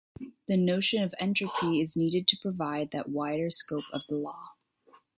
[0.47, 4.55] The notion of entropy is needed to provide that wider scope of the law.